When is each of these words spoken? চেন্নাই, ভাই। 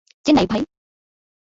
চেন্নাই, 0.25 0.47
ভাই। 0.47 0.61